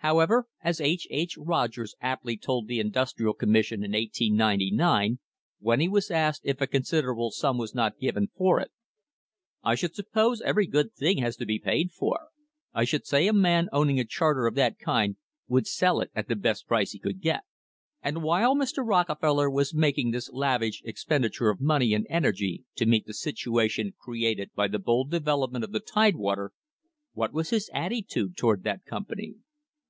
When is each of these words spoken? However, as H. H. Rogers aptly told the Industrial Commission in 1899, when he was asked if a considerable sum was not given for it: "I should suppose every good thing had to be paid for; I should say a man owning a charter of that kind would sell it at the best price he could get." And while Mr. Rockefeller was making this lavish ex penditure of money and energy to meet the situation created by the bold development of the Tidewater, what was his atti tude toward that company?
However, 0.00 0.46
as 0.62 0.80
H. 0.80 1.08
H. 1.10 1.36
Rogers 1.36 1.96
aptly 2.00 2.36
told 2.36 2.68
the 2.68 2.78
Industrial 2.78 3.34
Commission 3.34 3.82
in 3.82 3.90
1899, 3.90 5.18
when 5.58 5.80
he 5.80 5.88
was 5.88 6.12
asked 6.12 6.42
if 6.44 6.60
a 6.60 6.68
considerable 6.68 7.32
sum 7.32 7.58
was 7.58 7.74
not 7.74 7.98
given 7.98 8.28
for 8.36 8.60
it: 8.60 8.70
"I 9.64 9.74
should 9.74 9.96
suppose 9.96 10.40
every 10.42 10.68
good 10.68 10.94
thing 10.94 11.18
had 11.18 11.32
to 11.38 11.44
be 11.44 11.58
paid 11.58 11.90
for; 11.90 12.28
I 12.72 12.84
should 12.84 13.04
say 13.04 13.26
a 13.26 13.32
man 13.32 13.68
owning 13.72 13.98
a 13.98 14.04
charter 14.04 14.46
of 14.46 14.54
that 14.54 14.78
kind 14.78 15.16
would 15.48 15.66
sell 15.66 16.00
it 16.00 16.12
at 16.14 16.28
the 16.28 16.36
best 16.36 16.68
price 16.68 16.92
he 16.92 17.00
could 17.00 17.20
get." 17.20 17.40
And 18.00 18.22
while 18.22 18.54
Mr. 18.54 18.86
Rockefeller 18.86 19.50
was 19.50 19.74
making 19.74 20.12
this 20.12 20.30
lavish 20.30 20.82
ex 20.86 21.04
penditure 21.04 21.50
of 21.52 21.60
money 21.60 21.92
and 21.94 22.06
energy 22.08 22.64
to 22.76 22.86
meet 22.86 23.06
the 23.06 23.12
situation 23.14 23.92
created 23.98 24.52
by 24.54 24.68
the 24.68 24.78
bold 24.78 25.10
development 25.10 25.64
of 25.64 25.72
the 25.72 25.80
Tidewater, 25.80 26.52
what 27.12 27.32
was 27.32 27.50
his 27.50 27.68
atti 27.74 28.06
tude 28.06 28.36
toward 28.36 28.62
that 28.62 28.84
company? 28.84 29.34